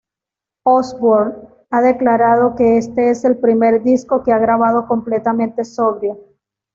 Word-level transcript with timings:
Osbourne 0.65 1.47
ha 1.69 1.81
declarado 1.83 2.55
que 2.55 2.79
este 2.79 3.11
es 3.11 3.23
el 3.23 3.37
primer 3.37 3.83
disco 3.83 4.23
que 4.23 4.31
ha 4.33 4.39
grabado 4.39 4.87
completamente 4.87 5.63
sobrio. 5.63 6.17